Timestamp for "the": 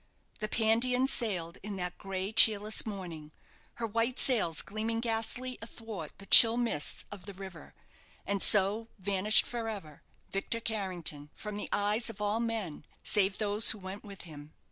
0.39-0.47, 6.17-6.25, 7.25-7.35, 11.55-11.69